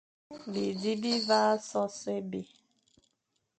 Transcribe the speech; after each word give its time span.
Bizi 0.51 0.93
bi 1.01 1.13
vagha 1.27 1.61
so 1.69 1.83
sô 1.97 2.09
é 2.17 2.19
bè, 2.31 2.43